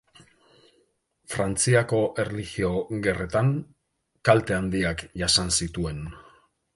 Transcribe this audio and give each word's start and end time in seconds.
Frantziako 1.33 1.99
Erlijio 2.23 2.71
Gerretan 3.07 3.53
kalte 4.31 4.57
handiak 4.57 5.05
jasan 5.25 5.55
zituen. 5.63 6.01